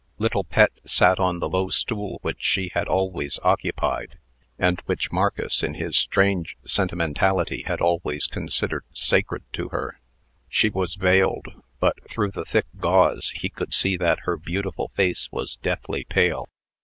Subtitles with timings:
[0.17, 4.17] Little Pet sat on the low stool which she had always occupied,
[4.57, 9.99] and which Marcus, in his strange sentimentality, had always considered sacred to her.
[10.49, 15.31] She was veiled; but, through the thick gauze, he could see that her beautiful face
[15.31, 16.47] was deathly pale.